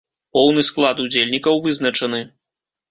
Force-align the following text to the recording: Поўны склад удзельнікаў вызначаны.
Поўны 0.37 0.61
склад 0.69 1.03
удзельнікаў 1.05 1.63
вызначаны. 1.69 2.25